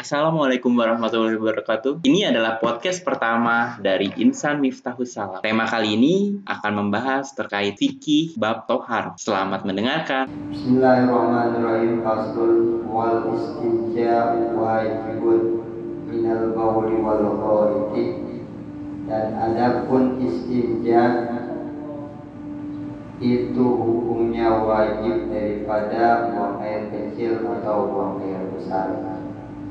[0.00, 2.00] Assalamualaikum warahmatullahi wabarakatuh.
[2.08, 5.44] Ini adalah podcast pertama dari Insan Miftahus Salam.
[5.44, 9.12] Tema kali ini akan membahas terkait fikih bab tohar.
[9.20, 10.24] Selamat mendengarkan.
[10.56, 12.00] Bismillahirrahmanirrahim.
[12.00, 15.68] Faslun wal istinja wajibun
[16.08, 17.20] minal bawli wal
[17.92, 18.40] ghaiti.
[19.04, 21.28] Dan adapun istinja
[23.20, 29.09] itu hukumnya wajib daripada buang air kecil atau buang air besar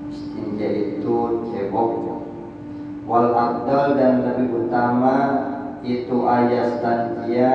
[0.10, 1.16] istinja itu
[1.54, 1.92] cebok.
[3.10, 5.18] Wal abdal dan lebih utama
[5.82, 7.54] itu ayat stanjia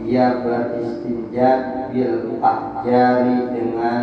[0.00, 1.50] dia beristinja
[1.90, 4.02] bil ahjari dengan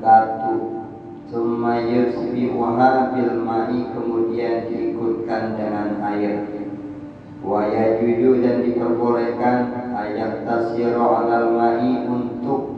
[0.00, 0.84] batu.
[1.30, 6.42] Summa yusbihuha bil ma'i kemudian diikutkan dengan air.
[7.40, 9.58] Wa yajuju dan diperbolehkan
[9.94, 12.74] ayat tasiro alal ma'i untuk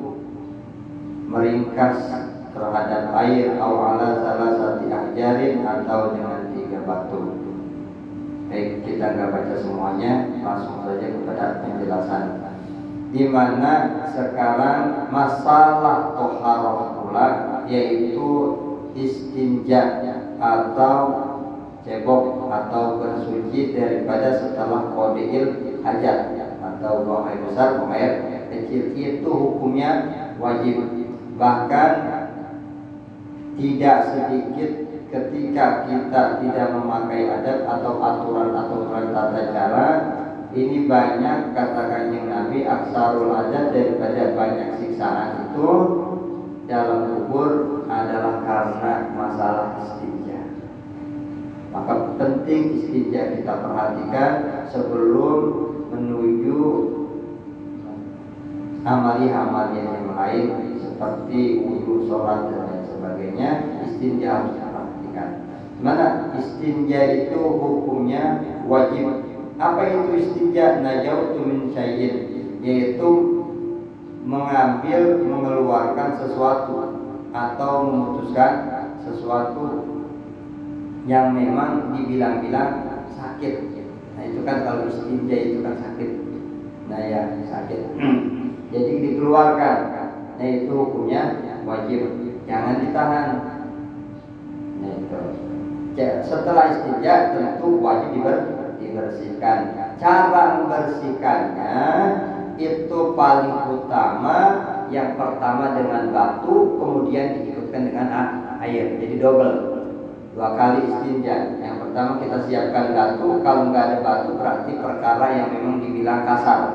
[1.33, 2.32] meringkas
[2.63, 7.43] terhadap air atau ala salah satu ahjarin atau dengan tiga batu.
[8.47, 12.25] Baik, kita nggak baca semuanya, langsung saja kepada penjelasan.
[13.11, 17.29] Di mana sekarang masalah toharoh pula
[17.67, 18.31] yaitu
[18.95, 20.01] istinja
[20.39, 20.99] atau
[21.83, 28.13] cebok atau bersuci daripada setelah kodeil hajat atau buang air besar, buang air
[28.53, 30.89] kecil itu hukumnya wajib
[31.41, 32.12] bahkan
[33.59, 34.71] tidak sedikit
[35.13, 39.89] ketika kita tidak memakai adat atau aturan-aturan tata cara
[40.53, 45.69] ini banyak katakan yang Nabi aksarul adat daripada banyak siksaan itu
[46.69, 50.41] dalam kubur adalah karena masalah istinja.
[51.73, 54.33] Maka penting istinja kita perhatikan
[54.73, 55.37] sebelum
[55.93, 56.61] menuju
[58.85, 60.47] amali-amali yang lain
[60.81, 62.72] seperti wudhu, sholat dan
[63.13, 63.51] sebagainya
[63.85, 65.31] istinja harus diperhatikan.
[65.85, 69.29] Mana istinja itu hukumnya wajib.
[69.61, 70.81] Apa itu istinja?
[70.81, 72.17] Najautu min syai'in
[72.65, 73.11] yaitu
[74.25, 76.73] mengambil mengeluarkan sesuatu
[77.37, 78.53] atau memutuskan
[79.05, 79.85] sesuatu
[81.05, 83.55] yang memang dibilang-bilang sakit.
[84.17, 86.11] Nah itu kan kalau istinja itu kan sakit.
[86.89, 87.81] Nah ya sakit.
[88.73, 89.79] Jadi dikeluarkan.
[90.39, 93.29] Nah itu hukumnya wajib jangan ditahan.
[94.83, 95.53] Nah.
[96.25, 98.39] Setelah istinja tentu wajib diber,
[98.81, 99.77] dibersihkan.
[100.01, 101.77] Cara membersihkannya
[102.57, 104.39] itu paling utama
[104.89, 108.09] yang pertama dengan batu, kemudian diikutkan dengan
[108.65, 108.97] air.
[108.97, 109.53] Jadi double
[110.33, 111.61] dua kali istinja.
[111.61, 116.73] Yang pertama kita siapkan batu, kalau nggak ada batu berarti perkara yang memang dibilang kasar.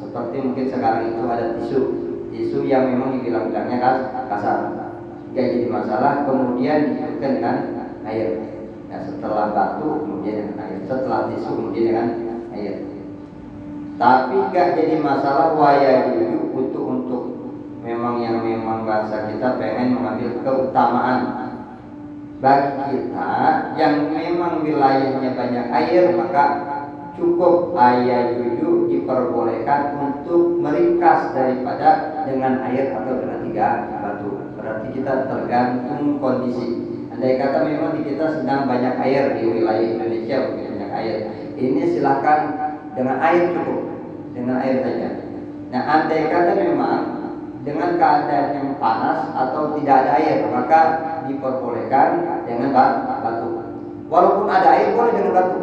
[0.00, 1.80] Seperti mungkin sekarang itu ada tisu,
[2.32, 3.76] tisu yang memang dibilang-bilangnya
[4.24, 4.87] kasar
[5.28, 7.56] jika jadi masalah kemudian diikutkan dengan
[8.08, 8.40] air.
[8.88, 10.78] Ya, setelah batu kemudian dengan air.
[10.88, 12.08] Setelah tisu kemudian dengan
[12.56, 12.74] air.
[13.98, 17.22] Tapi gak jadi masalah waya dulu untuk untuk
[17.84, 21.20] memang yang memang bahasa kita pengen mengambil keutamaan.
[22.38, 23.30] Bagi kita
[23.74, 26.44] yang memang wilayahnya banyak air maka
[27.18, 33.68] cukup ayah juju diperbolehkan untuk meringkas daripada dengan air atau dengan tiga
[34.68, 36.68] berarti kita tergantung kondisi.
[37.08, 41.16] Andai kata memang di kita sedang banyak air di wilayah Indonesia banyak air.
[41.56, 42.40] Ini silahkan
[42.92, 43.80] dengan air cukup
[44.36, 45.08] dengan air saja.
[45.72, 47.00] Nah andai kata memang
[47.64, 50.80] dengan keadaan yang panas atau tidak ada air maka
[51.24, 52.70] diperbolehkan dengan
[53.24, 53.64] batu.
[54.12, 55.60] Walaupun ada air boleh dengan batu.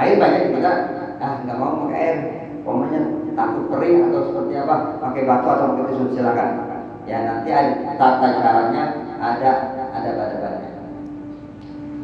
[0.00, 0.72] Air banyak kita
[1.20, 2.18] ah nggak mau pakai air.
[2.64, 3.00] Pokoknya
[3.36, 6.69] takut kering atau seperti apa pakai batu atau pakai tisu silakan
[7.08, 7.50] ya nanti
[7.96, 8.84] tata caranya
[9.20, 9.50] ada
[9.92, 10.68] ada pada-pada.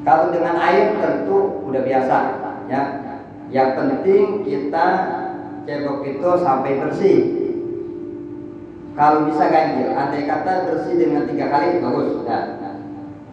[0.06, 2.16] Kalau dengan air tentu udah biasa
[2.70, 2.82] ya.
[3.50, 4.86] Yang penting kita
[5.66, 7.18] cebok itu sampai bersih.
[8.96, 12.40] Kalau bisa ganjil andai kata bersih dengan tiga kali bagus ya.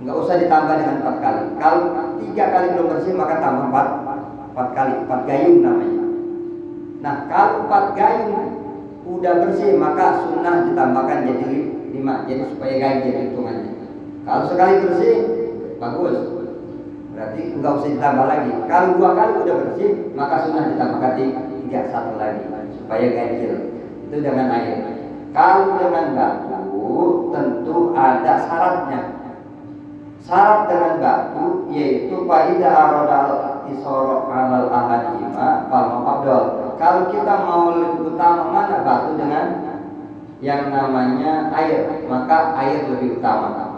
[0.03, 1.41] nggak usah ditambah dengan empat kali.
[1.61, 1.81] Kalau
[2.19, 3.87] tiga kali belum bersih maka tambah empat
[4.53, 6.03] empat kali empat gayung namanya.
[6.99, 8.52] Nah kalau empat gayung
[9.03, 11.59] udah bersih maka sunnah ditambahkan jadi
[11.91, 13.71] lima jadi supaya ganjil hitungannya.
[14.23, 15.15] Kalau sekali bersih
[15.77, 16.17] bagus.
[17.13, 18.51] Berarti enggak usah ditambah lagi.
[18.65, 22.47] Kalau dua kali udah bersih maka sunnah ditambahkan tiga satu lagi
[22.79, 23.53] supaya ganjil
[24.07, 24.79] itu dengan air.
[25.33, 26.59] Kalau dengan batu
[27.33, 29.01] tentu ada syaratnya.
[30.23, 38.13] Syarat dengan batu yaitu faida arodal isorok alal ahadima fal abdul kalau kita mau lebih
[38.13, 39.45] utama mana batu dengan
[40.43, 43.73] yang namanya air, maka air lebih utama.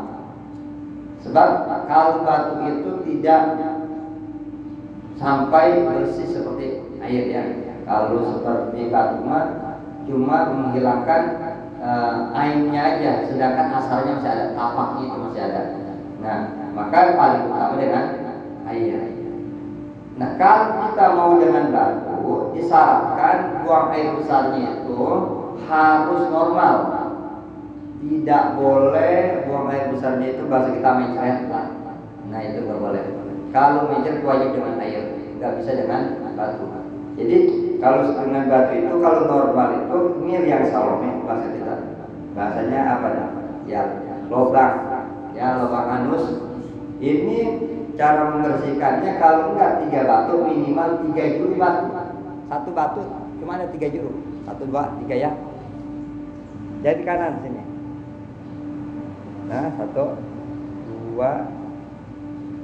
[1.21, 3.41] Sebab kalau batu itu tidak
[5.17, 7.43] sampai bersih seperti air ya.
[7.85, 11.21] Kalau seperti batu mah cuma menghilangkan
[11.81, 15.61] uh, airnya aja, sedangkan asalnya masih ada tapaknya itu masih ada.
[16.21, 16.37] Nah,
[16.73, 18.05] maka paling utama dengan
[18.69, 19.01] air.
[20.15, 22.04] Nah, kalau kita mau dengan batu,
[22.55, 25.01] disarankan buang air besarnya itu
[25.65, 26.75] harus normal.
[28.05, 31.67] Tidak boleh buang air besarnya itu bahasa kita mencret lah.
[32.29, 33.03] Nah, itu nggak boleh.
[33.49, 35.03] Kalau mencret wajib dengan air,
[35.39, 36.01] nggak bisa dengan
[36.35, 36.65] batu.
[37.15, 37.35] Jadi
[37.79, 41.75] kalau dengan batu itu kalau normal itu ini yang salome bahasa kita.
[42.35, 43.09] Bahasanya apa?
[43.65, 43.81] Ya
[44.27, 44.73] lubang,
[45.31, 46.43] ya lubang anus.
[46.99, 47.37] Ini
[47.95, 51.87] cara membersihkannya kalau enggak tiga batu minimal tiga juru batu.
[52.45, 53.01] Satu batu
[53.41, 54.13] cuma ada tiga juru.
[54.45, 55.31] Satu dua tiga ya.
[56.85, 57.63] Jadi kanan sini.
[59.49, 60.17] Nah satu
[60.85, 61.49] dua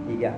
[0.05, 0.37] tiga.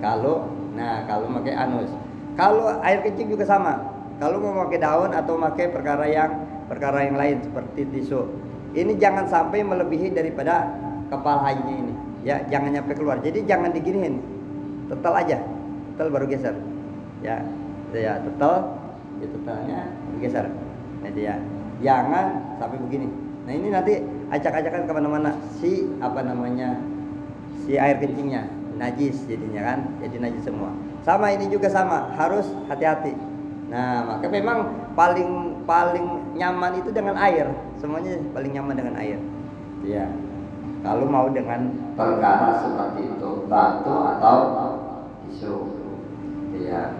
[0.00, 1.92] Kalau nah kalau pakai anus
[2.40, 3.84] kalau air kencing juga sama.
[4.16, 6.32] Kalau mau pakai daun atau pakai perkara yang
[6.68, 8.28] perkara yang lain seperti tisu.
[8.76, 10.72] Ini jangan sampai melebihi daripada
[11.12, 11.94] kepala hajinya ini.
[12.24, 13.18] Ya, jangan nyampe keluar.
[13.20, 14.20] Jadi jangan diginiin.
[14.92, 15.38] Tetel aja.
[15.92, 16.56] Tetel baru geser.
[17.20, 17.44] Ya,
[17.98, 18.54] ya tetel,
[19.18, 19.80] ya tetelnya
[20.20, 20.46] geser.
[21.00, 21.36] Nah ya.
[21.80, 23.08] Jangan sampai begini.
[23.48, 25.30] Nah ini nanti acak-acakan ke mana-mana.
[25.58, 26.76] Si apa namanya
[27.64, 28.46] si air kencingnya.
[28.76, 29.78] Najis jadinya kan.
[30.04, 30.70] Jadi najis semua.
[31.02, 32.12] Sama ini juga sama.
[32.20, 33.16] Harus hati-hati.
[33.72, 37.48] Nah maka memang paling paling nyaman itu dengan air.
[37.80, 39.16] Semuanya paling nyaman dengan air.
[39.80, 40.04] Ya
[40.80, 44.38] kalau mau dengan perkara seperti itu batu atau
[45.28, 45.56] tisu
[46.56, 46.92] ya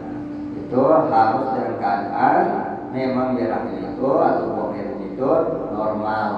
[0.71, 2.45] itu harus dengan keadaan
[2.95, 5.31] memang beraknya itu atau buang air itu
[5.75, 6.31] normal.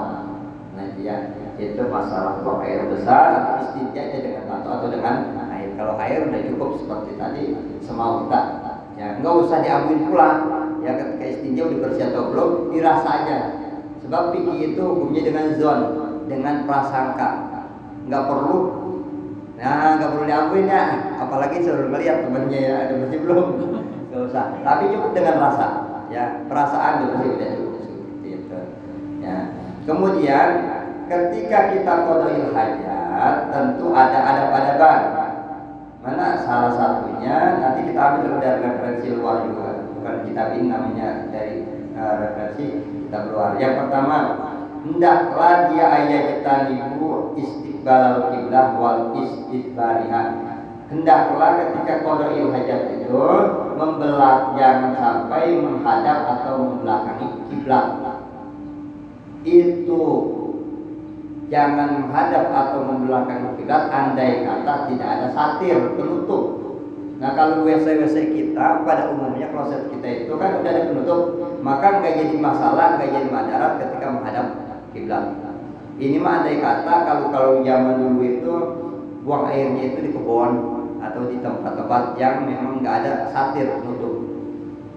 [0.72, 5.36] Nah ya itu masalah buang air besar atau istinjanya dengan batu atau dengan
[5.76, 7.42] kalau air udah cukup seperti tadi
[7.84, 8.40] semau kita.
[8.96, 10.38] Ya nggak usah diambil pulang
[10.80, 13.38] ya ketika istinja udah bersih atau belum dirasa aja.
[14.00, 15.80] Sebab pikir itu hukumnya dengan zon
[16.24, 17.30] dengan prasangka.
[18.08, 18.56] Nggak perlu.
[19.60, 20.84] Nah nggak perlu diambil ya.
[21.20, 23.48] Apalagi suruh melihat temennya ya ada bersih belum
[24.12, 24.44] nggak usah.
[24.60, 25.68] Tapi cukup dengan rasa
[26.12, 26.44] ya.
[26.44, 27.82] Perasaan bersih udah cukup
[28.20, 28.58] gitu.
[29.24, 29.36] Ya.
[29.88, 30.48] Kemudian
[31.08, 35.02] ketika kita kodoil hajat tentu ada ada pada ban
[36.02, 36.34] Mana?
[36.42, 41.62] Salah satunya nanti kita ambil dari referensi luar juga, bukan kitab ini namanya dari
[41.94, 43.54] uh, referensi kita luar.
[43.54, 44.16] Yang pertama,
[44.82, 50.22] hendaklah dia kita ibu istiqbal kiblah wal istidbariha.
[50.90, 53.22] Hendaklah ketika kodoil hajat itu
[53.74, 57.86] membelak jangan sampai menghadap atau membelakangi kiblat.
[59.42, 60.02] Itu
[61.52, 66.62] jangan menghadap atau membelakang kiblat andai kata tidak ada satir penutup.
[67.20, 71.22] Nah kalau WC WC kita pada umumnya kloset kita itu kan udah ada penutup,
[71.62, 74.46] maka nggak jadi masalah, nggak jadi madarat ketika menghadap
[74.90, 75.24] kiblat.
[76.00, 78.54] Ini mah andai kata kalau kalau zaman dulu itu
[79.22, 80.50] buang airnya itu di kebun
[80.98, 81.38] atau di
[81.92, 84.24] tempat-tempat yang memang nggak ada satir penutup.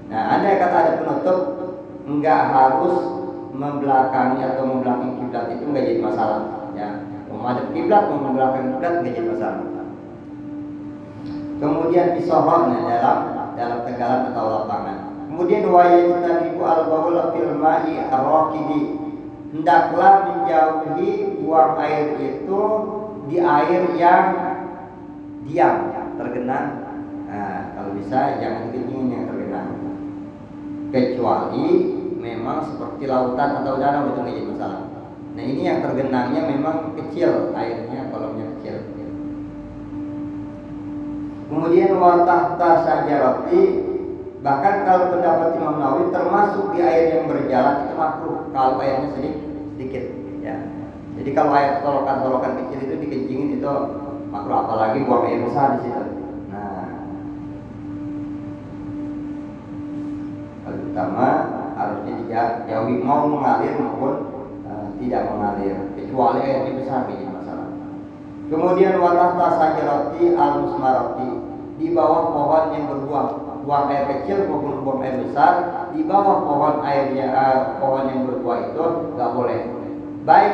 [0.08, 1.40] Nah andai kata ada penutup,
[2.08, 2.96] nggak harus
[3.52, 6.40] membelakangi atau membelakangi kiblat itu nggak jadi masalah
[6.72, 6.90] ya.
[7.28, 9.64] Menghadap kiblat mau membelakangi kiblat nggak jadi masalah.
[11.56, 13.20] Kemudian pisohornya dalam
[13.60, 14.98] dalam tegalan atau lapangan.
[15.28, 19.04] Kemudian kita ibu al baul fil ma'i arraqidi.
[19.56, 22.60] Hendaklah menjauhi buang air itu
[23.32, 24.25] di air yang
[25.48, 26.85] diam tergenang
[27.96, 29.70] bisa jangan dingin yang tergenang
[30.92, 31.68] kecuali
[32.20, 34.84] memang seperti lautan atau danau itu menjadi masalah.
[35.36, 38.75] Nah ini yang tergenangnya memang kecil airnya kolomnya kecil.
[41.46, 43.62] Kemudian watahta saja roti
[44.42, 49.42] bahkan kalau pendapat Imam Nawawi termasuk di air yang berjalan itu makruh kalau airnya sedikit
[49.75, 50.06] sedikit
[50.42, 50.56] ya.
[51.16, 53.72] Jadi kalau air tolokan-tolokan kecil itu dikencingin itu
[54.32, 56.04] makruh apalagi buang air besar di situ.
[56.52, 56.88] Nah,
[60.96, 61.28] utama
[61.75, 64.32] harusnya dijauhi mau mengalir maupun
[64.64, 67.68] uh, tidak mengalir kecuali airnya besar jadi masalah.
[68.48, 71.30] Kemudian watah sajarati al musmarati
[71.75, 73.28] di bawah pohon yang berbuah
[73.68, 75.54] buang air kecil maupun buang air besar
[75.92, 78.86] di bawah pohon airnya uh, pohon yang berbuah itu
[79.20, 79.60] nggak boleh.
[80.24, 80.54] Baik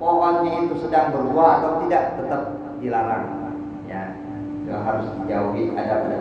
[0.00, 2.42] pohonnya itu sedang berbuah atau tidak tetap
[2.80, 3.28] dilarang.
[3.84, 4.16] Ya
[4.72, 6.16] harus dijauhi ada pada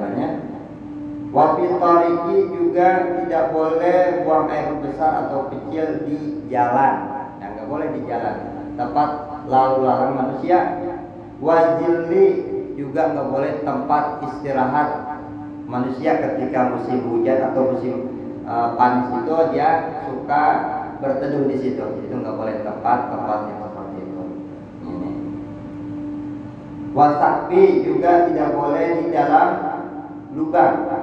[1.30, 2.88] Tariki juga
[3.22, 6.94] tidak boleh buang air besar atau kecil di jalan.
[7.38, 8.36] Nah, nggak boleh di jalan.
[8.74, 9.10] Tempat
[9.46, 10.60] lalu lalang manusia.
[11.40, 12.44] wazili
[12.76, 14.90] juga nggak boleh tempat istirahat
[15.72, 17.96] manusia ketika musim hujan atau musim
[18.44, 19.70] uh, panas itu dia
[20.04, 20.44] suka
[21.00, 24.24] berteduh di situ itu nggak boleh tempat tempat yang seperti itu
[26.92, 29.50] wasapi juga tidak boleh di dalam
[30.36, 30.99] lubang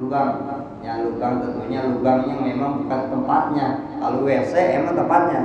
[0.00, 0.30] lubang.
[0.80, 3.66] Ya lubang tentunya lubang yang memang bukan tempatnya.
[4.00, 5.40] Kalau WC emang tempatnya.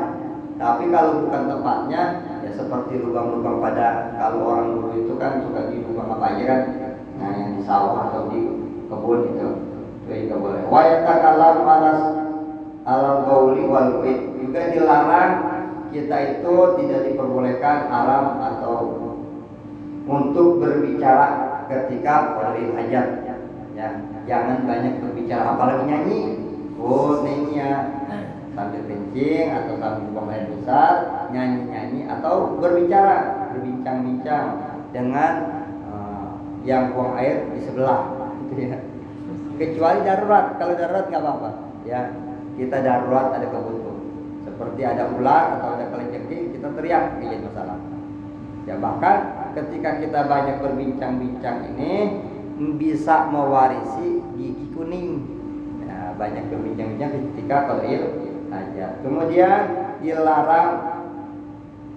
[0.55, 2.01] Tapi kalau bukan tempatnya
[2.47, 6.61] ya seperti lubang-lubang pada kalau orang dulu itu kan suka di lubang apa aja kan.
[7.19, 8.39] Nah yang di sawah atau di
[8.87, 9.49] kebun itu.
[10.07, 10.61] Itu juga boleh.
[10.71, 12.01] Wa yatakalam alas
[12.87, 13.99] alam bauli wal
[14.39, 15.33] juga dilarang
[15.91, 18.75] kita itu tidak diperbolehkan haram atau
[20.05, 23.07] untuk berbicara ketika qadril hajat.
[23.75, 26.21] Ya jangan banyak berbicara apalagi nyanyi.
[26.75, 27.61] Oh nyanyi
[28.55, 30.93] sambil kencing atau sambil buang air besar
[31.29, 34.47] nyanyi-nyanyi atau berbicara berbincang-bincang
[34.95, 35.33] dengan
[35.91, 38.31] uh, yang buang air di sebelah.
[38.47, 38.79] Gitu ya.
[39.59, 40.55] Kecuali darurat.
[40.55, 41.49] Kalau darurat nggak apa-apa.
[41.83, 42.15] Ya
[42.55, 43.99] kita darurat ada kebutuhan.
[44.47, 47.77] Seperti ada ular atau ada kelejengking kita teriak jadi masalah.
[48.65, 49.17] Ya bahkan
[49.53, 52.23] ketika kita banyak berbincang-bincang ini
[52.79, 54.14] bisa mewarisi
[54.75, 55.23] kuning.
[55.87, 57.83] Ya, banyak berbincang-bincang ketika kalau
[58.55, 59.61] aja kemudian
[60.03, 60.71] dilarang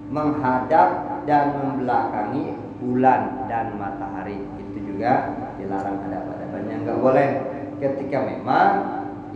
[0.09, 0.89] menghadap
[1.29, 4.41] dan membelakangi bulan dan matahari.
[4.57, 6.77] Itu juga dilarang ada pada banyak.
[6.87, 7.31] Nggak boleh.
[7.79, 8.71] Ketika memang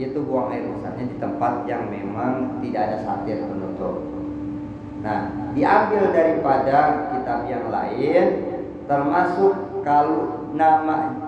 [0.01, 4.01] itu buang air besarnya di tempat yang memang tidak ada satir penutup.
[5.03, 8.25] Nah, diambil daripada kitab yang lain,
[8.87, 11.22] termasuk kalau nama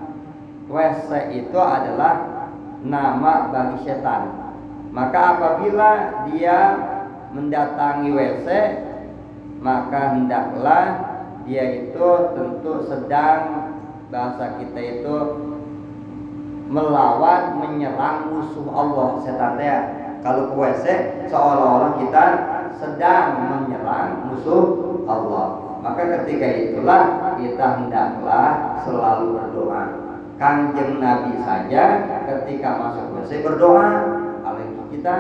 [0.74, 2.50] WC itu adalah
[2.82, 4.50] nama bagi setan.
[4.90, 5.90] Maka apabila
[6.30, 6.58] dia
[7.30, 8.48] mendatangi WC,
[9.62, 10.84] maka hendaklah
[11.46, 13.70] dia itu tentu sedang
[14.10, 15.16] bahasa kita itu
[16.66, 19.78] melawan menyerang musuh Allah setan ya
[20.26, 20.84] kalau ke WC
[21.28, 22.24] seolah-olah kita
[22.82, 24.64] sedang menyerang musuh
[25.06, 25.78] Allah.
[25.84, 30.03] Maka ketika itulah kita hendaklah selalu berdoa
[30.40, 31.84] kanjeng Nabi saja
[32.26, 33.88] ketika masuk WC berdoa
[34.42, 35.16] apalagi kita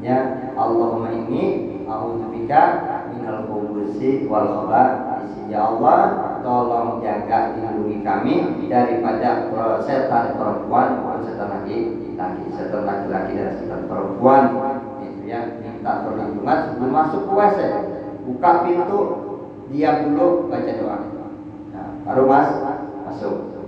[0.00, 0.18] ya
[0.56, 2.62] Allahumma ini a'udzubika
[3.12, 5.10] minal khubusi wal khabath
[5.50, 5.98] Ya Allah
[6.46, 8.34] tolong jaga lindungi kami
[8.70, 9.50] daripada
[9.82, 11.76] setan perempuan setan laki
[12.14, 14.54] laki setan laki-laki dan setan perempuan.
[15.02, 17.58] Itu ya minta perlindungan sebelum masuk ke WC.
[18.30, 19.00] Buka pintu
[19.74, 20.98] diam dulu baca doa.
[21.74, 22.48] Nah, baru mas
[23.10, 23.59] masuk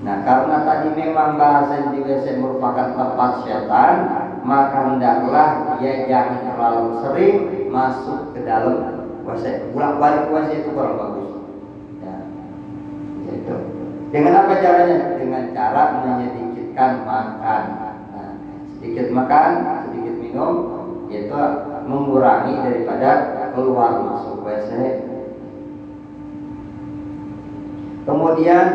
[0.00, 3.94] nah karena tadi memang bahasa di WC merupakan tempat setan
[4.40, 7.36] maka hendaklah dia jangan terlalu sering
[7.68, 11.30] masuk ke dalam puasa pulang balik puasa itu kurang bagus.
[12.00, 12.16] Ya.
[13.28, 13.56] Itu
[14.10, 15.20] dengan apa caranya?
[15.20, 17.62] Dengan cara menyedikitkan makan.
[18.10, 18.32] Nah,
[18.74, 19.50] sedikit makan
[19.86, 20.54] sedikit minum
[21.12, 21.34] yaitu
[21.84, 23.10] mengurangi daripada
[23.52, 24.70] keluar masuk WC
[28.06, 28.66] kemudian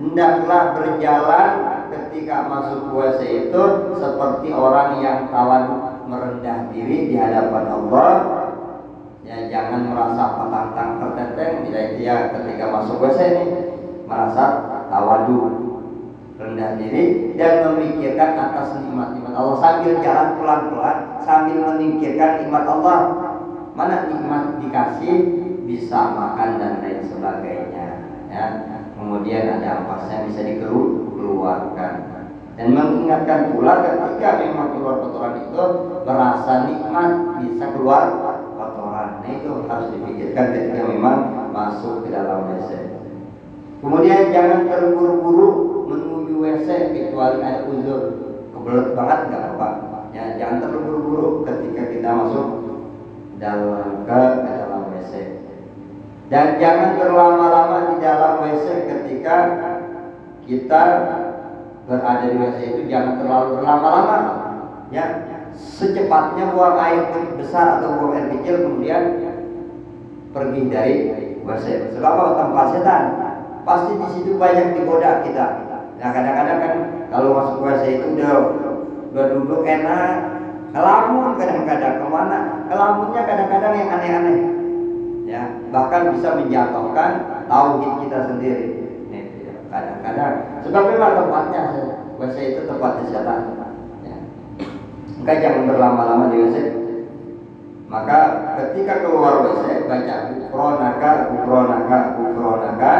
[0.00, 1.50] hendaklah berjalan
[1.92, 3.20] ketika masuk WC
[3.52, 3.62] itu
[4.00, 8.12] seperti orang yang tawan merendah diri di hadapan Allah.
[9.20, 13.44] Ya jangan merasa petantang terteteng tidak dia ketika masuk WC ini.
[14.08, 14.44] Merasa
[14.90, 15.38] tawadu
[16.40, 22.98] rendah diri dan memikirkan atas nikmat-nikmat Allah sambil jalan pelan-pelan sambil memikirkan nikmat Allah.
[23.76, 25.46] Mana nikmat dikasih?
[25.70, 28.69] Bisa makan dan lain sebagainya ya
[29.10, 31.92] kemudian ada ampasnya bisa dikeluarkan
[32.54, 35.64] dan mengingatkan pula ketika memang keluar kotoran itu
[36.06, 37.10] merasa nikmat
[37.42, 38.02] bisa keluar
[39.00, 42.70] Nah itu harus dipikirkan ketika memang masuk ke dalam WC.
[43.80, 45.48] Kemudian jangan terburu-buru
[45.88, 48.00] menuju WC kecuali ada uzur
[48.52, 49.68] kebelet banget nggak apa.
[50.12, 52.46] Ya, jangan terburu-buru ketika kita masuk
[53.40, 54.59] dalam ke.
[56.30, 59.36] Dan jangan berlama-lama di dalam WC ketika
[60.46, 60.82] kita
[61.90, 64.18] berada di WC itu jangan terlalu berlama-lama.
[64.94, 65.26] Ya,
[65.58, 69.02] secepatnya buang air besar atau buang air kecil kemudian
[70.30, 70.94] pergi dari
[71.42, 71.98] WC.
[71.98, 72.32] Sebab apa?
[72.46, 73.02] Tempat setan.
[73.66, 75.46] Pasti di situ banyak digoda kita.
[75.98, 76.72] Nah kadang-kadang kan
[77.10, 78.32] kalau masuk WC itu udah
[79.10, 80.14] udah duduk enak,
[80.70, 82.38] kelamun kadang-kadang ke mana?
[82.70, 84.59] Kelamunnya kadang-kadang yang aneh-aneh.
[85.30, 88.66] Ya, bahkan bisa menjatuhkan tauhid kita sendiri.
[89.70, 90.34] Kadang-kadang.
[90.66, 91.62] Sebab memang tempatnya
[92.18, 93.60] WC itu tempatnya setan
[95.20, 96.56] maka jangan berlama-lama di WC
[97.92, 98.18] maka
[98.56, 102.92] ketika keluar WC baca gufronaka gufronaka gufronaka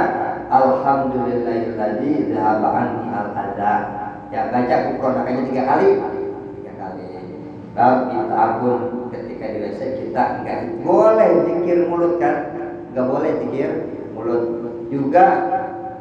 [0.53, 3.75] alhamdulillahilladzi dzahaba anni al adha
[4.29, 5.89] ya baca gufronakanya tiga kali.
[6.61, 7.03] Tiga kali.
[7.73, 12.37] Bab minta ampun ketika di WC nggak boleh zikir mulut kan?
[12.93, 13.71] Nggak boleh zikir
[14.15, 14.43] mulut.
[14.91, 15.27] Juga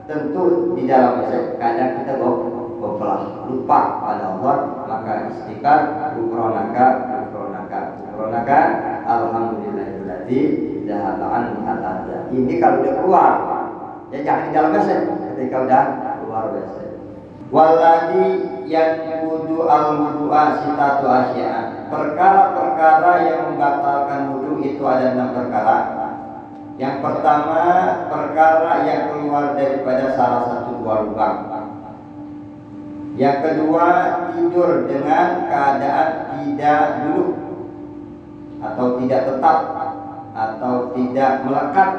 [0.09, 1.21] tentu di dalam
[1.61, 4.55] kadang kita goflah lupa pada Allah
[4.89, 5.79] maka istighfar
[6.17, 6.85] gufronaka
[7.29, 8.59] gufronaka gufronaka
[9.05, 10.41] alhamdulillahilladzi
[10.89, 13.31] al adha ini kalau udah keluar
[14.09, 14.89] ya jangan di dalam WC
[15.37, 15.83] ketika udah
[16.25, 16.75] keluar WC
[17.53, 18.25] waladi
[18.65, 21.85] yang wudu al wudu'a sitatu asya
[22.79, 25.77] perkara-perkara yang membatalkan wudu itu ada enam perkara.
[26.79, 27.61] Yang pertama
[28.07, 31.37] perkara yang keluar daripada salah satu dua lubang.
[33.19, 33.87] Yang kedua
[34.31, 36.09] tidur dengan keadaan
[36.39, 37.35] tidak duduk
[38.63, 39.59] atau tidak tetap
[40.31, 41.91] atau tidak melekat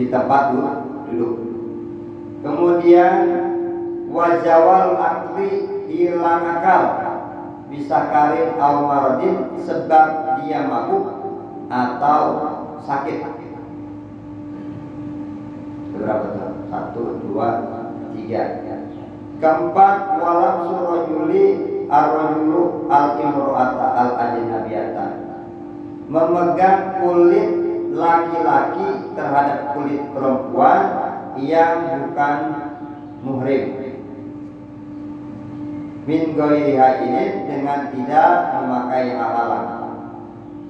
[0.00, 0.42] di tempat
[1.12, 1.36] duduk.
[2.40, 3.16] Kemudian
[4.08, 7.05] wajawal akli hilang akal
[7.66, 11.04] bisa karin al maradin sebab dia mabuk
[11.66, 12.22] atau
[12.86, 13.26] sakit.
[15.96, 16.52] Berapa tuh?
[16.68, 17.48] Satu, dua,
[18.12, 18.42] tiga.
[19.36, 21.44] Keempat walam surajuli
[21.92, 25.06] arrojulu al imro'ata al ajnabiyata
[26.06, 27.50] memegang kulit
[27.90, 30.82] laki-laki terhadap kulit perempuan
[31.36, 32.38] yang bukan
[33.20, 33.85] muhrim
[36.06, 39.64] min goiriha ini dengan tidak memakai halangan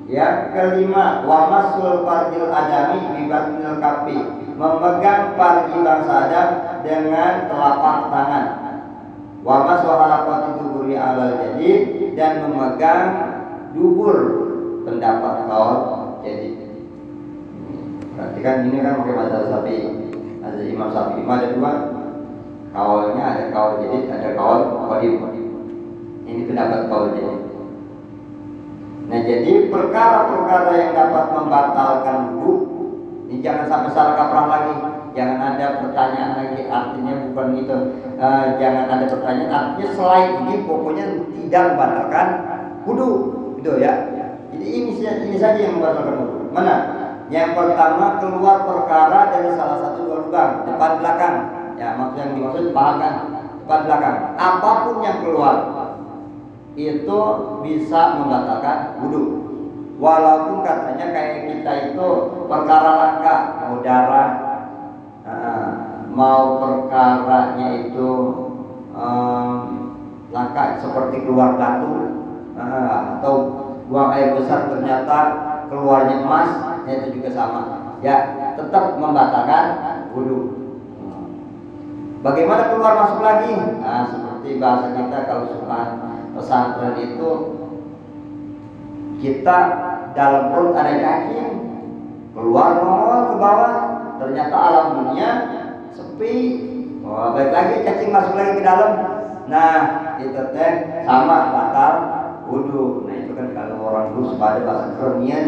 [0.07, 6.49] yang kelima wamasul farjil adami bibatnil kafi memegang pargi bangsa Adam
[6.81, 8.47] dengan telapak tangan.
[9.45, 11.71] Wa maswahalaqati duburi alal jadi
[12.19, 13.07] dan memegang
[13.77, 14.17] dubur
[14.83, 15.79] pendapat kaul
[16.25, 16.51] jadi
[18.17, 19.77] berarti kan ini kan pakai mazhab sapi
[20.41, 21.73] ada imam sapi imam ada dua.
[22.75, 25.36] Kaulnya ada kaul jadi ada kaul kodim
[26.27, 27.35] ini pendapat jadi
[29.07, 32.77] nah jadi perkara-perkara yang dapat membatalkan wudhu
[33.27, 34.75] ini jangan sampai salah kaprah lagi.
[35.19, 36.63] Jangan ada pertanyaan lagi.
[36.71, 37.77] Artinya bukan itu.
[38.17, 39.51] Uh, jangan ada pertanyaan.
[39.51, 42.29] Artinya selain ini pokoknya tidak membatalkan
[42.87, 43.11] wudhu.
[43.59, 44.15] Itu ya.
[44.55, 46.55] Jadi ini, ini saja yang membatalkan wudhu.
[46.55, 46.75] Mana?
[47.27, 51.37] Yang pertama keluar perkara dari salah satu dua lubang depan belakang.
[51.75, 53.15] Ya maksud yang dimaksud paham kan?
[53.67, 54.17] Depan belakang.
[54.39, 55.55] Apa pun yang keluar
[56.77, 57.21] itu
[57.65, 59.25] bisa membatalkan wudhu.
[59.97, 62.09] Walaupun katanya kayak kita itu
[62.45, 64.31] perkara langka mau darah
[65.25, 65.69] uh,
[66.13, 68.11] mau perkaranya itu
[68.93, 69.57] um,
[70.29, 72.13] langka seperti keluar batu
[72.61, 73.35] uh, atau
[73.89, 75.19] buang air besar ternyata
[75.73, 76.51] keluarnya emas
[76.85, 77.61] ya itu juga sama.
[78.05, 78.17] Ya
[78.53, 79.65] tetap membatalkan
[80.13, 80.53] wudhu.
[82.21, 83.81] Bagaimana keluar masuk lagi?
[83.81, 85.81] Nah seperti bahasa kita kalau suka
[86.37, 87.31] pesantren itu
[89.25, 89.59] kita
[90.13, 91.53] dalam perut ada daging
[92.37, 93.75] keluar nongol ke bawah
[94.21, 95.31] ternyata alam dunia
[95.93, 96.37] sepi.
[97.07, 98.93] Oh, balik lagi cacing masuk lagi ke dalam.
[99.47, 99.79] Nah
[100.19, 100.73] itu teh
[101.07, 101.93] sama batal
[102.51, 103.07] wudhu.
[103.07, 105.47] Nah itu kan kalau orang dulu pada bahasa kermian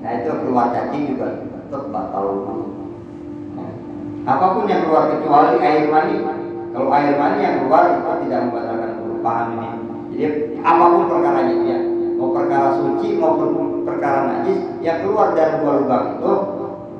[0.00, 2.56] nah itu keluar cacing juga tetap batal wudhu.
[3.58, 3.70] Nah,
[4.24, 6.16] apa pun yang keluar kecuali air mani.
[6.70, 9.69] Kalau air mani yang keluar itu tidak membatalkan wudhu paham ini
[10.20, 11.78] jadi apa pun perkaranya ya.
[12.20, 16.32] Mau perkara suci maupun perkara najis yang keluar dari dua lubang itu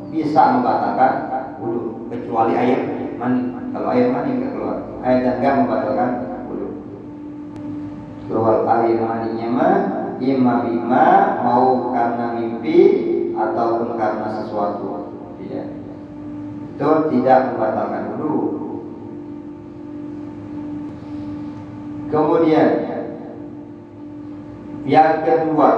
[0.09, 1.13] bisa membatalkan
[1.61, 6.11] wudhu kecuali air mani kalau air mani nggak keluar air dan nggak membatalkan
[6.49, 6.69] wudhu.
[8.33, 9.77] Keluar air maninya mah
[10.17, 11.07] imma bima
[11.45, 12.79] mau karena mimpi
[13.37, 15.13] ataupun karena sesuatu.
[15.37, 15.67] Tidak
[16.81, 18.41] itu tidak membatalkan wudhu.
[22.11, 22.89] Kemudian
[24.88, 25.71] yang kedua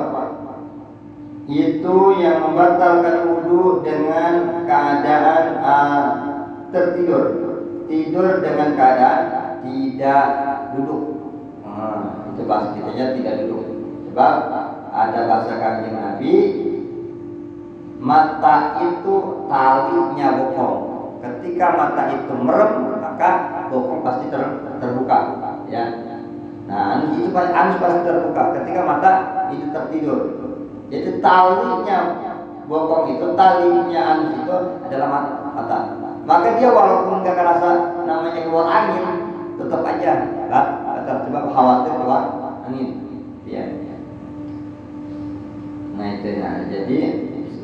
[1.51, 6.07] itu yang membatalkan wudhu dengan keadaan uh,
[6.71, 7.25] tertidur,
[7.91, 9.23] tidur dengan keadaan
[9.67, 10.27] tidak
[10.79, 11.03] duduk.
[11.67, 13.65] Nah, itu bahasa kitanya tidak duduk.
[14.11, 14.35] Sebab
[14.93, 16.35] ada bahasa kanjeng Nabi,
[17.99, 19.15] mata itu
[19.51, 20.79] talinya bokong.
[21.23, 23.31] Ketika mata itu merem, maka
[23.71, 24.43] bokong pasti ter,
[24.79, 25.19] terbuka.
[25.71, 26.02] Ya,
[26.73, 29.11] Nah, itu anus pasti terbuka ketika mata
[29.53, 30.21] itu tertidur.
[30.89, 31.99] Jadi talinya
[32.65, 34.57] bokong itu, talinya anus itu
[34.89, 35.09] adalah
[35.53, 35.79] mata.
[36.25, 37.69] Maka dia walaupun nggak ngerasa
[38.09, 39.05] namanya keluar angin,
[39.61, 40.13] tetap aja?
[40.97, 42.23] Tetap sebab khawatir keluar
[42.65, 42.89] angin.
[43.45, 43.69] Ya.
[45.93, 46.49] Nah itu ya.
[46.73, 46.99] Jadi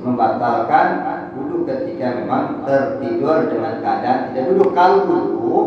[0.04, 0.86] membatalkan
[1.32, 4.76] duduk ketika memang tertidur dengan keadaan tidak duduk.
[4.76, 5.66] Kalau duduk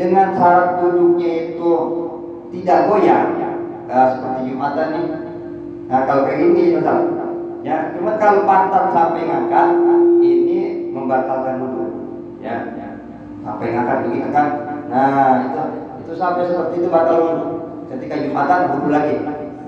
[0.00, 1.72] dengan syarat duduknya itu
[2.52, 3.40] tidak goyang,
[3.88, 5.04] nah, seperti jumatan nih.
[5.88, 7.26] Nah kalau kayak gini misalnya,
[7.64, 7.76] ya.
[7.96, 9.68] Cuma kalau pantat sampai ngangkat,
[10.20, 11.90] ini membatalkan duduk,
[12.44, 12.68] ya.
[13.40, 14.46] Sampai ngangkat begitu kan?
[14.92, 15.62] Nah itu
[16.04, 17.50] itu sampai seperti itu batal duduk.
[17.88, 19.16] Ketika jumatan duduk lagi,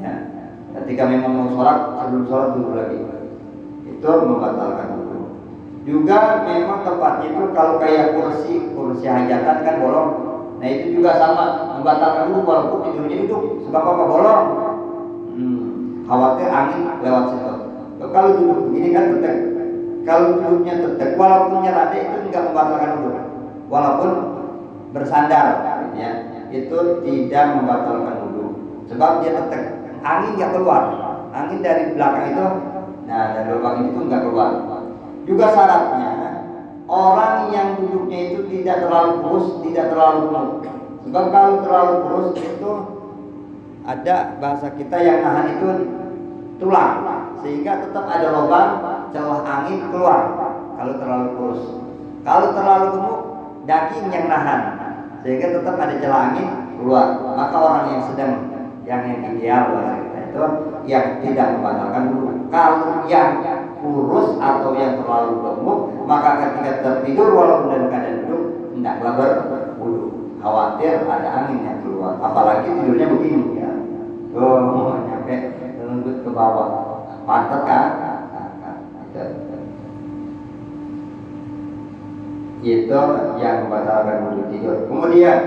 [0.05, 0.14] ya.
[0.77, 2.99] Ketika memang mau sholat, sebelum sholat duduk lagi.
[3.88, 5.25] Itu membatalkan duduk.
[5.85, 10.11] Juga memang tempatnya itu kalau kayak kursi, kursi hajatan kan bolong.
[10.64, 13.68] Nah itu juga sama membatalkan duduk walaupun tidurnya duduk.
[13.68, 14.44] Sebab apa bolong?
[15.37, 15.64] Hmm,
[16.09, 17.53] khawatir angin lewat situ.
[18.00, 19.37] Kalau duduk begini kan tetap.
[20.09, 23.16] Kalau duduknya tetap, walaupun nyerade itu tidak membatalkan duduk.
[23.68, 24.11] Walaupun
[24.96, 25.46] bersandar,
[26.00, 26.11] ya,
[26.48, 28.50] itu tidak membatalkan duduk.
[28.88, 29.62] Sebab dia tetap
[30.00, 30.83] angin nggak keluar.
[31.29, 32.46] Angin dari belakang itu,
[33.05, 34.48] nah dari lubang itu nggak keluar.
[35.29, 36.13] Juga syaratnya
[36.94, 40.50] orang yang duduknya itu tidak terlalu kurus, tidak terlalu gemuk.
[41.04, 42.70] Sebab kalau terlalu kurus itu
[43.85, 45.68] ada bahasa kita yang nahan itu
[46.62, 46.94] tulang,
[47.42, 48.70] sehingga tetap ada lubang
[49.11, 50.20] celah angin keluar
[50.78, 51.62] kalau terlalu kurus.
[52.24, 53.20] Kalau terlalu gemuk,
[53.68, 54.61] daging yang nahan,
[55.26, 57.07] sehingga tetap ada celah angin keluar.
[57.35, 58.33] Maka orang yang sedang
[58.87, 59.94] yang yang ideal bahasa
[60.35, 60.44] itu
[60.88, 62.30] yang tidak membatalkan dulu.
[62.48, 63.28] Kalau yang
[63.85, 68.42] kurus atau yang terlalu gemuk, maka ketika tertidur walaupun dalam keadaan duduk,
[68.73, 70.05] hendaklah berwudu.
[70.40, 73.70] Khawatir ada angin yang keluar, apalagi tidurnya begini ya.
[74.33, 75.37] Oh, nyampe
[75.85, 76.68] lembut ke bawah,
[77.29, 77.88] pantat kan?
[82.64, 83.01] Itu
[83.37, 84.88] yang membatalkan wudu tidur.
[84.88, 85.38] Kemudian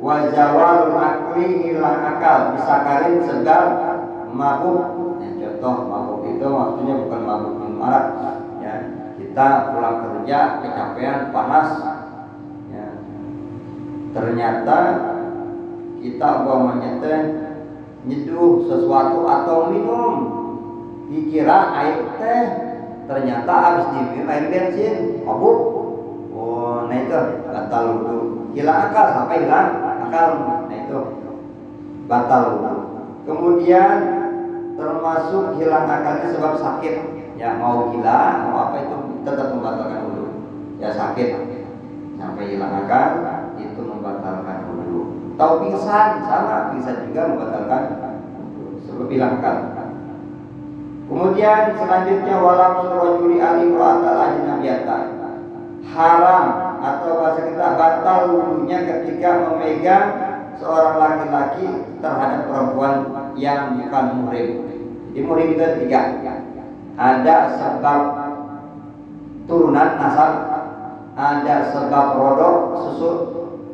[0.00, 3.64] wajawal akli hilang akal bisa karin segar
[4.32, 7.49] mabuk ya, contoh mabuk itu maksudnya bukan mabuk
[7.80, 8.06] arak
[8.60, 11.68] ya kita pulang kerja kecapean panas.
[12.72, 12.86] Ya.
[14.16, 14.78] Ternyata
[16.00, 17.20] kita umpamanya teh
[18.08, 20.14] nyeduh sesuatu atau minum.
[21.12, 22.42] Dikira air teh
[23.06, 25.22] ternyata habis diminum air bensin.
[25.22, 25.58] Mabuk
[26.32, 28.18] oh nah itu batal wudhu.
[28.56, 29.68] Hilang akal sampai hilang
[30.10, 30.28] akal.
[30.66, 31.00] Nah itu
[32.08, 32.74] batal wudhu.
[33.28, 33.96] Kemudian
[34.80, 40.26] termasuk hilang akalnya sebab sakit ya mau gila mau apa itu tetap membatalkan wudhu.
[40.76, 41.48] Ya sakit.
[42.20, 43.24] Sampai hilang akal
[43.56, 45.00] itu membatalkan wudhu.
[45.40, 47.82] Tahu pingsan sama pingsan juga membatalkan
[48.84, 49.56] sebab hilang akal
[51.10, 54.98] kemudian selanjutnya walam surajuli alim atal ajnabiyata
[55.90, 56.46] haram
[56.78, 60.06] atau bahasa kita batal wudhunya ketika memegang
[60.54, 61.66] seorang laki-laki
[61.98, 62.94] terhadap perempuan
[63.34, 64.48] yang bukan muhrim.
[65.10, 66.00] Jadi muhrim itu tiga.
[67.00, 68.00] Ada sebab
[69.48, 70.32] turunan nasab,
[71.16, 73.10] ada sebab rodok susu,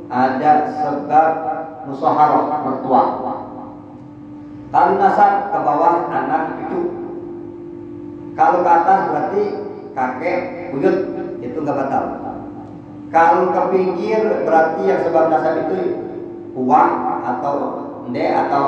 [0.06, 1.30] ada sebab
[1.90, 3.02] musaharah mertua.
[4.70, 6.80] Kalau nasab ke bawah anak cucu.
[8.38, 9.42] Kalau ke atas berarti
[9.96, 10.38] kakek
[10.70, 10.96] buyut
[11.42, 12.04] itu nggak batal.
[13.10, 15.98] Kalau ke pinggir berarti yang sebab nasab itu
[16.54, 16.90] uang
[17.26, 17.54] atau
[18.06, 18.64] nde atau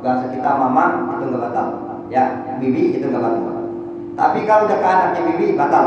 [0.00, 1.66] bahasa kita mama itu nggak batal.
[2.08, 3.59] Ya, bibi itu nggak batal.
[4.18, 5.84] Tapi kalau udah ke anaknya bibi batal.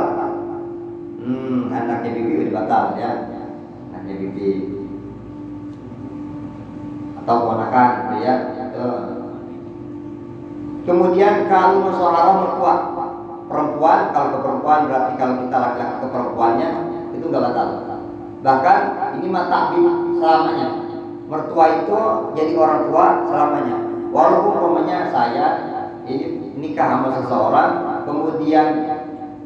[1.24, 3.12] Hmm, anaknya bibi udah batal ya.
[3.92, 4.50] Anaknya bibi
[7.24, 8.36] atau ponakan gitu ya.
[10.84, 12.74] Kemudian kalau musawarah mertua
[13.48, 16.70] perempuan kalau ke perempuan berarti kalau kita laki-laki ke perempuannya
[17.16, 17.68] itu nggak batal.
[18.44, 18.80] Bahkan
[19.24, 19.72] ini mata
[20.20, 20.68] selamanya.
[21.32, 21.98] Mertua itu
[22.36, 23.76] jadi orang tua selamanya.
[24.12, 25.46] Walaupun umpamanya saya
[26.04, 27.72] ini nikah sama seseorang,
[28.04, 28.68] kemudian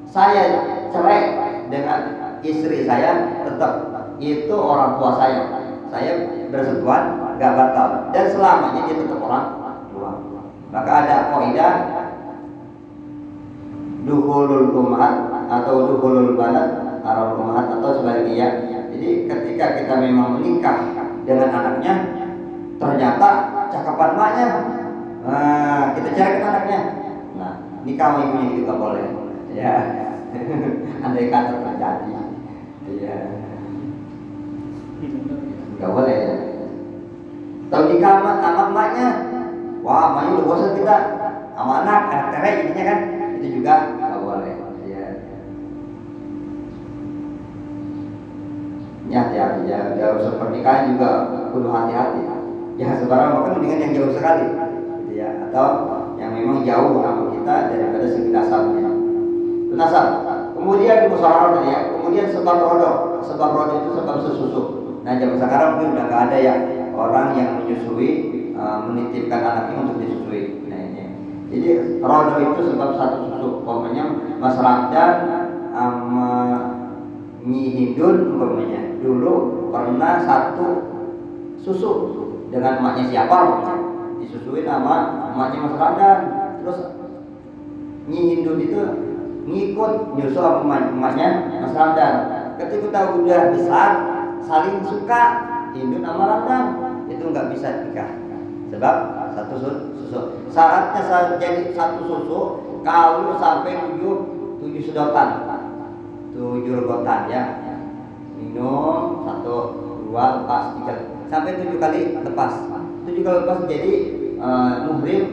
[0.07, 0.43] saya
[0.89, 1.21] cerai
[1.67, 1.99] dengan
[2.41, 3.73] istri saya, tetap
[4.17, 5.41] itu orang tua saya.
[5.87, 6.11] Saya
[6.51, 9.45] bersentuhan nggak batal dan selamanya dia tetap orang
[9.93, 10.11] tua.
[10.67, 11.73] Maka ada kaidah
[14.03, 15.13] duhulul umat
[15.47, 18.67] atau duhulul banat arah umat atau sebaliknya.
[18.91, 20.91] Jadi ketika kita memang menikah
[21.23, 21.93] dengan anaknya,
[22.79, 23.29] ternyata
[23.71, 24.47] cakapan maknya,
[25.23, 26.79] nah, kita cari ke anaknya.
[27.87, 29.05] Nikah sama ibunya itu nggak boleh.
[29.55, 29.79] Ya,
[31.07, 32.09] andai kata terjadi,
[32.99, 33.15] ya,
[35.79, 36.35] nggak boleh ya.
[37.71, 39.07] Tahu nikah sama anak maknya,
[39.87, 40.95] wah, maknya udah bosan kita.
[41.55, 42.99] Sama anak, anak cerai kan,
[43.39, 44.51] itu juga nggak boleh.
[49.07, 51.23] Ya, hati-hati ya, jauh pernikahan juga
[51.55, 52.19] perlu hati-hati.
[52.75, 54.43] Ya sekarang makan dengan yang jauh sekali,
[55.07, 55.67] gitu ya, atau
[56.19, 58.91] yang memang jauh sama kita daripada segi nasabnya.
[59.71, 60.07] Nasab.
[60.59, 61.79] Kemudian musyawarah tadi ya.
[61.95, 62.95] Kemudian sebab rodok.
[63.23, 64.61] Sebab rodok itu sebab sesusu.
[65.07, 66.55] Nah zaman sekarang mungkin udah nggak ada ya
[66.91, 68.09] orang yang menyusui
[68.59, 70.67] uh, menitipkan anaknya untuk disusui.
[70.67, 71.05] Nah ini.
[71.55, 71.67] Jadi
[72.03, 73.49] rodok itu sebab satu susu.
[73.63, 74.03] Pokoknya
[74.43, 75.15] Mas Ramdan
[75.71, 76.31] sama
[77.47, 80.83] Nyi Hindun umpamanya dulu pernah satu
[81.63, 81.91] susu
[82.51, 83.39] dengan emaknya siapa
[84.19, 86.19] disusui nama emaknya Mas Ramdan
[86.59, 86.96] terus
[88.07, 88.81] Nyi Hindun itu
[89.47, 92.13] ngikut nyusul sama emaknya Mas Ramdan.
[92.55, 93.89] Ketika udah besar
[94.47, 95.21] saling suka
[95.75, 96.63] Hindun sama Ramdan
[97.11, 98.09] itu nggak bisa nikah
[98.71, 98.95] sebab
[99.35, 100.19] satu susu.
[100.51, 102.39] Syaratnya jadi satu susu
[102.87, 104.15] kalau sampai tujuh
[104.63, 105.43] tujuh sedotan.
[106.31, 107.43] Tujuh regotan ya.
[108.39, 109.55] Minum satu
[110.07, 110.95] dua lepas tiga.
[111.27, 112.53] Sampai tujuh kali lepas.
[113.03, 113.93] Tujuh kali lepas jadi
[114.39, 115.23] uh, muhrim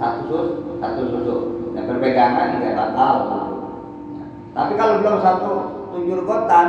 [0.00, 0.48] satu sus
[0.80, 1.36] satu susu
[2.22, 3.16] berpegangan tidak batal
[4.52, 5.52] tapi kalau belum satu
[5.96, 6.66] tujuh regotan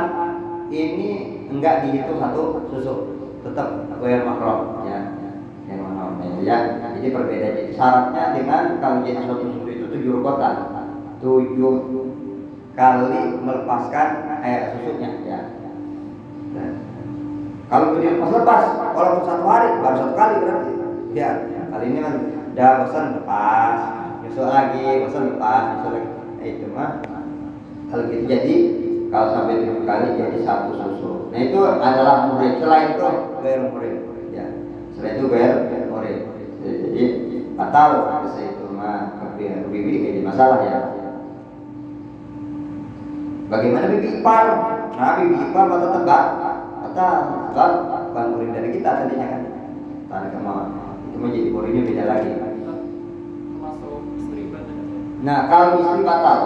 [0.72, 2.94] ini enggak dihitung satu susu.
[3.44, 5.12] Tetap yang makro ya.
[5.68, 6.80] Yang makro ya.
[6.96, 7.48] Jadi berbeda.
[7.60, 10.72] Jadi syaratnya dengan kalau jadi satu susu itu tujuh regotan
[11.20, 11.74] tujuh
[12.72, 14.08] kali melepaskan
[14.40, 15.40] air susunya ya.
[17.68, 18.62] Kalau dia lepas lepas,
[18.96, 20.72] walaupun satu hari baru satu kali berarti.
[21.14, 21.30] Ya,
[21.70, 22.14] kali ini kan
[22.54, 26.08] udah bosan lepas, besok lagi bosan lepas, besok lagi.
[26.10, 26.90] Nah, itu mah
[27.92, 28.56] kalau gitu jadi
[29.12, 31.12] kalau sampai tujuh kali jadi satu susu.
[31.30, 32.58] Nah itu adalah murid.
[32.58, 33.06] Selain itu
[33.44, 33.94] gair murid.
[34.34, 34.46] Ya,
[34.98, 35.52] selain itu gair
[35.92, 36.18] murid.
[36.64, 37.04] Jadi
[37.54, 37.88] batal
[38.26, 40.78] bisa itu mah bibi jadi masalah ya.
[43.46, 44.46] Bagaimana bibi ipar?
[44.96, 46.24] Nah, bibi ipar atau tebak?
[46.84, 47.06] Kata
[47.52, 47.70] tebak
[48.10, 49.42] bukan murid dari kita tadinya kan.
[50.10, 50.96] Tadi ke mana?
[51.12, 52.30] Itu menjadi muridnya beda lagi.
[55.24, 56.38] Nah, kalau istri batal,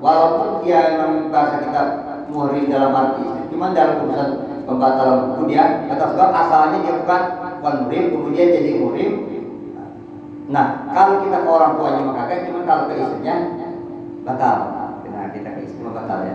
[0.00, 1.82] walaupun dia memang bahasa kita
[2.32, 4.30] murid dalam arti istri, cuma dalam urusan
[4.64, 7.22] pembatalan buku dia, kata sebab asalnya dia bukan
[7.60, 9.12] bukan murid, kemudian jadi murid.
[10.48, 13.34] Nah, kalau kita ke orang tuanya maka cuma kalau ke istrinya
[14.24, 14.56] batal.
[15.36, 16.34] Kita ke istri batal ya.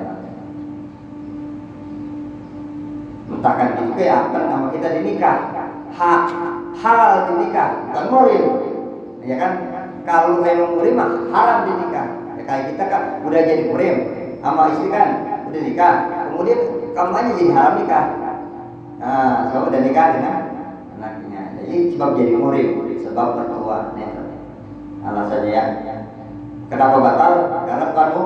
[3.32, 5.38] Entahkan itu ya kan nama kita dinikah.
[5.91, 6.12] Ha,
[6.78, 8.46] halal dinikah bukan murim
[9.26, 9.52] ya kan
[10.08, 12.08] kalau memang murim mah haram dinikah.
[12.38, 13.96] Ya kayak kita kan udah jadi murim
[14.42, 15.10] sama istri kan
[15.50, 15.94] udah nikah.
[16.32, 16.60] Kemudian
[16.98, 18.06] kamu aja jadi haram nikah.
[19.02, 20.36] Nah sebab udah nikah dengan
[20.98, 21.42] anaknya.
[21.62, 22.68] Jadi sebab jadi murim
[23.02, 23.94] sebab mertua
[25.02, 25.64] alasannya ya.
[26.72, 27.34] Kenapa batal?
[27.68, 28.22] Karena kamu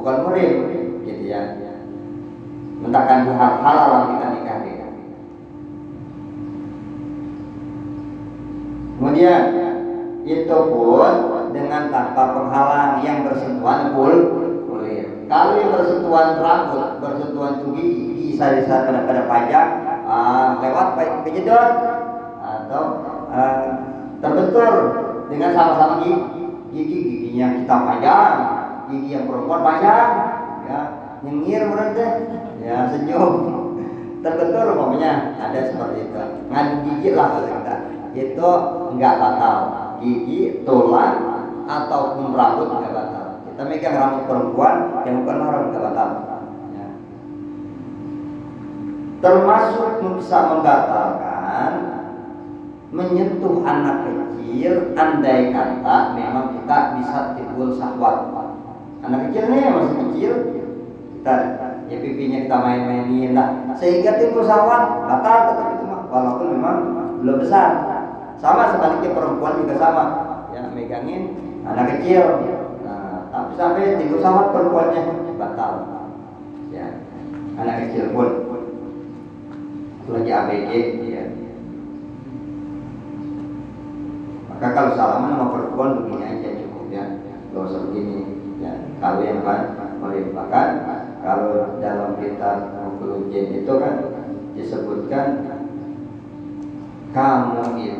[0.00, 0.50] bukan murid
[1.04, 1.40] gitu ya.
[2.80, 4.56] Mentahkan hal halal kita nikah.
[4.64, 4.86] Dia
[8.94, 9.42] kemudian
[10.24, 11.12] itu pun
[11.52, 14.16] dengan tanpa penghalang yang bersentuhan kul
[14.64, 19.66] kulit kalau yang bersentuhan rambut bersentuhan tubuh bisa bisa pada pada pajak
[20.08, 20.86] uh, lewat
[21.28, 21.72] kejedot
[22.40, 22.82] atau
[23.28, 23.56] uh,
[24.24, 24.72] terbentur
[25.28, 26.16] dengan sama-sama gigi
[26.72, 28.34] gigi giginya kita panjang
[28.88, 30.08] gigi yang perempuan panjang
[30.64, 30.80] ya
[31.24, 32.06] nyengir berarti
[32.60, 33.32] ya senyum.
[34.24, 36.22] Terbentur umpamanya ada seperti itu.
[36.48, 37.74] Ngadu gigi lah kita.
[38.16, 38.50] Itu
[38.96, 43.26] enggak batal gigi tulang ataupun rambut enggak batal.
[43.48, 44.74] Kita megang rambut perempuan
[45.06, 46.08] yang bukan mahram enggak batal.
[46.74, 46.86] Ya.
[49.24, 51.72] termasuk bisa membatalkan
[52.94, 58.30] menyentuh anak kecil andai kata memang kita bisa timbul syahwat.
[59.04, 60.32] Anak kecil nih masih kecil.
[61.20, 61.34] Kita
[61.88, 63.48] ya pipinya kita main-mainin lah.
[63.80, 66.76] Sehingga timbul syahwat batal tetap itu walaupun memang
[67.24, 67.93] belum besar
[68.38, 70.04] sama sebaliknya perempuan juga sama.
[70.54, 71.34] Ya megangin
[71.66, 72.24] anak kecil.
[72.86, 75.02] Nah, tapi sampai timbul syahwat perempuannya
[75.34, 75.72] batal.
[76.70, 77.02] Ya
[77.58, 78.30] anak kecil pun.
[80.04, 80.70] Lagi ABG
[81.08, 81.24] ya.
[84.52, 87.04] Maka kalau salaman sama perempuan begini aja cukup ya.
[87.50, 88.20] Gak usah begini.
[88.62, 89.74] Ya kalau yang kan
[90.36, 90.68] bahkan
[91.24, 93.94] kalau dalam kitab Mukulujen itu kan
[94.52, 95.26] disebutkan
[97.16, 97.93] kamu itu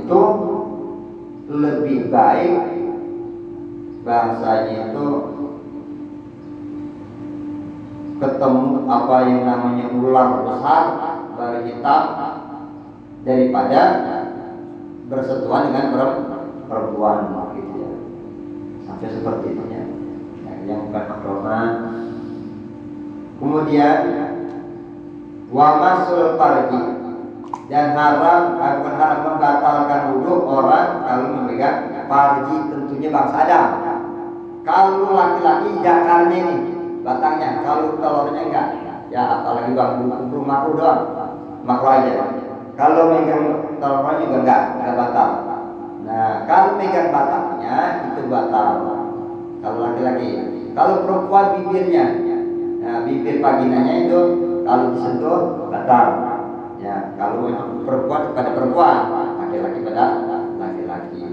[1.49, 2.55] lebih baik
[4.05, 5.07] bahasanya itu
[8.21, 10.85] ketemu apa yang namanya ular besar
[11.35, 12.05] bar hitam
[13.25, 13.81] daripada
[15.09, 15.87] bersentuhan dengan
[16.69, 17.19] perempuan
[17.57, 17.93] gitu ya.
[18.85, 19.85] Sampai seperti itu ya.
[20.65, 21.69] Yang bukan makroman
[23.37, 24.01] kemudian
[25.53, 26.94] wa masul farji
[27.65, 33.65] dan haram bukan haram membatalkan wudhu orang kalau memegang farji tentunya bangsa Adam.
[34.65, 36.57] Kalau laki-laki jakarnya ini
[37.05, 38.67] batangnya kalau telurnya enggak
[39.13, 39.93] ya apalagi bang
[40.33, 41.01] makro doang
[41.65, 42.13] makro aja.
[42.77, 43.45] Kalau megang
[43.81, 45.29] telurnya juga enggak enggak batal.
[46.05, 47.77] Nah kalau megang batangnya
[48.13, 48.69] itu batal.
[49.65, 50.29] Kalau laki-laki
[50.77, 52.05] kalau perempuan bibirnya
[52.85, 54.19] nah bibir vaginanya itu
[54.69, 56.05] kalau disentuh batal
[57.25, 58.99] kalau perempuan pada perempuan
[59.41, 60.05] laki-laki pada
[60.61, 61.25] laki-laki.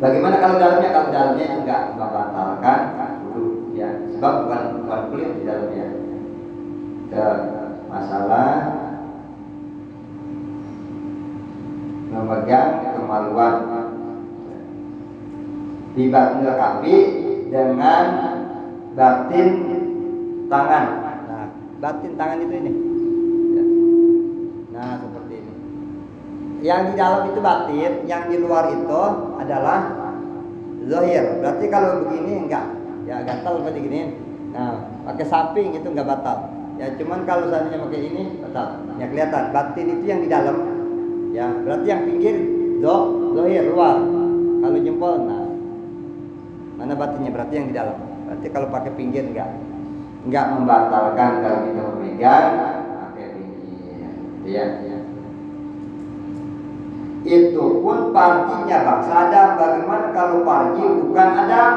[0.00, 0.90] Bagaimana kalau dalamnya?
[0.90, 2.80] Kalau dalamnya enggak membatalkan
[3.28, 3.90] dulu ya.
[4.16, 5.86] Sebab bukan bukan kulit di dalamnya.
[7.10, 7.24] Ke
[7.86, 8.50] masalah
[12.10, 13.54] memegang kemaluan.
[15.90, 16.96] Dilengkapi
[17.50, 18.06] dengan
[18.94, 19.48] batin
[20.46, 20.86] tangan.
[21.28, 21.46] Nah
[21.82, 22.89] batin tangan itu ini
[26.60, 29.02] yang di dalam itu batin yang di luar itu
[29.40, 29.96] adalah
[30.84, 32.66] zahir berarti kalau begini enggak.
[33.08, 34.00] Ya gatal seperti gini.
[34.52, 34.76] Nah
[35.08, 36.52] pakai samping itu enggak batal.
[36.76, 38.66] Ya cuman kalau seandainya pakai ini batal.
[39.00, 39.44] Ya kelihatan.
[39.56, 40.56] Batin itu yang di dalam.
[41.32, 42.36] Ya berarti yang pinggir
[42.84, 42.96] zo
[43.36, 43.96] zahir luar.
[44.60, 45.48] Kalau jempol nah.
[46.76, 47.32] Mana batinnya?
[47.32, 47.96] Berarti yang di dalam.
[48.28, 49.48] Berarti kalau pakai pinggir enggak.
[50.28, 52.52] Enggak membatalkan kalau kita memegang
[53.00, 54.12] pakai pinggir.
[54.44, 54.89] Ya.
[57.20, 61.72] Itu pun partinya bangsa Adam bagaimana kalau parti bukan Adam?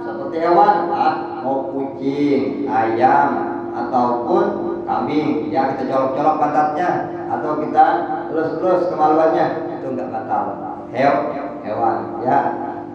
[0.00, 1.14] Seperti hewan Pak.
[1.44, 3.28] Mau kucing ayam
[3.76, 4.44] ataupun
[4.88, 5.52] kambing.
[5.52, 6.88] Ya kita colok-colok pantatnya
[7.28, 7.84] atau kita
[8.32, 9.46] lus-lus kemaluannya.
[9.76, 10.44] Itu enggak batal
[10.96, 12.38] hewan hewan ya.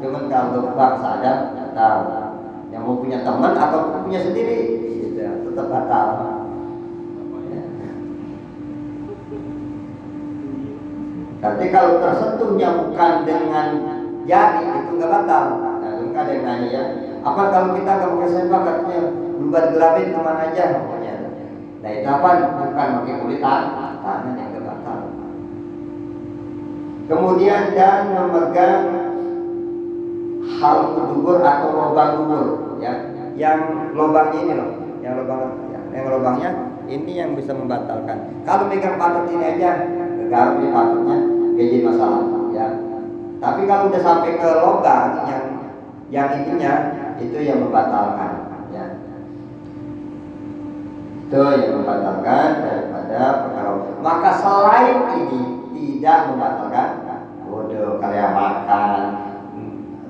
[0.01, 1.97] Cuman kalau bangsa Adam batal
[2.73, 4.59] yang mau punya teman atau punya sendiri
[5.05, 6.07] gitu, tetap batal
[7.51, 7.59] Ya.
[11.41, 13.67] Tapi kalau tersentuhnya bukan dengan
[14.29, 15.45] jari itu nggak batal.
[15.81, 16.83] Nah, itu ada yang nanya ya.
[17.25, 18.99] Apa kalau kita nggak pakai sempak katanya
[19.41, 21.13] lubat gelabin ke mana aja pokoknya.
[21.81, 22.29] Nah itu apa?
[22.61, 24.99] Bukan pakai kulit tangan, yang nggak batal.
[27.09, 28.85] Kemudian dan memegang
[30.61, 32.45] hal dubur atau lubang dubur
[32.81, 32.93] ya
[33.33, 34.69] yang lubangnya ini loh
[35.01, 35.41] yang lubang
[35.89, 36.49] yang lubangnya
[36.85, 39.69] ini yang bisa membatalkan kalau megang patut ini aja
[40.31, 41.17] garam di patutnya
[41.59, 42.23] gak jadi masalah
[42.55, 42.67] ya.
[43.43, 45.43] Tapi kalau udah sampai ke lubang yang
[46.07, 46.73] yang ininya
[47.19, 48.31] itu yang membatalkan
[48.71, 48.85] ya.
[51.27, 55.41] Itu yang membatalkan daripada perkara maka selain ini
[55.75, 56.87] tidak membatalkan
[57.43, 58.99] bodoh kalian makan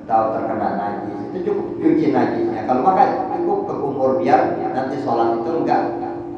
[0.02, 2.68] atau terkena najis itu cukup cuci najisnya.
[2.70, 3.08] Kalau makan
[3.42, 5.82] cukup ke kumur biar nanti sholat itu enggak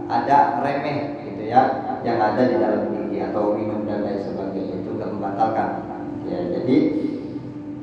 [0.09, 5.87] ada remeh gitu ya yang ada di dalam atau minum dan lain sebagainya itu membatalkan
[6.25, 6.77] ya jadi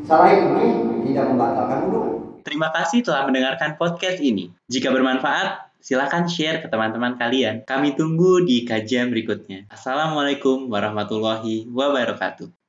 [0.07, 0.67] selain ini
[1.11, 4.49] tidak membatalkan wudhu Terima kasih telah mendengarkan podcast ini.
[4.65, 7.61] Jika bermanfaat, silakan share ke teman-teman kalian.
[7.69, 9.69] Kami tunggu di kajian berikutnya.
[9.69, 12.60] Assalamualaikum warahmatullahi wabarakatuh.